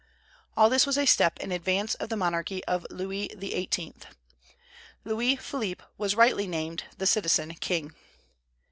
All 0.57 0.67
this 0.71 0.87
was 0.87 0.97
a 0.97 1.05
step 1.05 1.39
in 1.39 1.51
advance 1.51 1.93
of 1.93 2.09
the 2.09 2.17
monarchy 2.17 2.65
of 2.65 2.87
Louis 2.89 3.29
XVIII. 3.39 3.93
Louis 5.03 5.35
Philippe 5.35 5.83
was 5.95 6.15
rightly 6.15 6.47
named 6.47 6.85
"the 6.97 7.05
citizen 7.05 7.53
king." 7.53 7.93